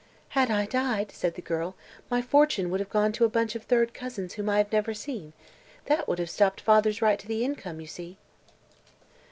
"Had 0.29 0.49
I 0.49 0.65
died," 0.65 1.11
said 1.11 1.35
the 1.35 1.43
girl, 1.43 1.75
"my 2.09 2.23
fortune 2.23 2.71
would 2.71 2.79
have 2.79 2.89
gone 2.89 3.11
to 3.11 3.23
a 3.23 3.29
bunch 3.29 3.53
of 3.53 3.61
third 3.65 3.93
cousins 3.93 4.33
whom 4.33 4.49
I 4.49 4.57
have 4.57 4.71
never 4.71 4.95
seen. 4.95 5.33
That 5.85 6.07
would 6.07 6.17
have 6.17 6.31
stopped 6.31 6.59
father's 6.59 7.03
right 7.03 7.19
to 7.19 7.27
the 7.27 7.45
income, 7.45 7.79
you 7.79 7.85
see." 7.85 8.17